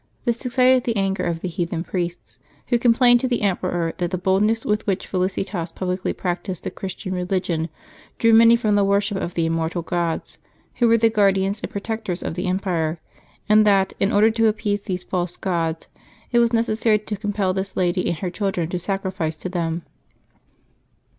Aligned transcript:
This 0.25 0.43
excited 0.47 0.83
the 0.83 0.97
anger 0.97 1.23
of 1.25 1.41
the 1.41 1.47
heathen 1.47 1.83
priests, 1.83 2.39
who 2.69 2.79
complained 2.79 3.19
to 3.19 3.27
the 3.27 3.43
emperor 3.43 3.93
that 3.97 4.09
the 4.09 4.17
boldness 4.17 4.65
with 4.65 4.87
which 4.87 5.05
Felicitas 5.05 5.71
publicly 5.71 6.11
practised 6.11 6.63
the 6.63 6.71
Christian 6.71 7.13
religion 7.13 7.69
drew 8.17 8.33
many 8.33 8.55
from 8.55 8.73
the 8.73 8.83
worship 8.83 9.19
of 9.19 9.35
the 9.35 9.45
immortal 9.45 9.83
gods, 9.83 10.39
who 10.77 10.87
were 10.87 10.97
the 10.97 11.11
guardians 11.11 11.61
and 11.61 11.69
protectors 11.71 12.23
of 12.23 12.33
the 12.33 12.47
empire, 12.47 12.99
and 13.47 13.63
that, 13.67 13.93
in 13.99 14.11
order 14.11 14.31
to 14.31 14.47
appease 14.47 14.81
these 14.81 15.03
false 15.03 15.37
gods, 15.37 15.87
it 16.31 16.39
was 16.39 16.51
necessary 16.51 16.97
to 16.97 17.15
com 17.15 17.31
pel 17.31 17.53
this 17.53 17.77
lady 17.77 18.07
and 18.09 18.17
her 18.17 18.31
children 18.31 18.69
to 18.69 18.79
sacrifice 18.79 19.37
to 19.37 19.49
them. 19.49 19.83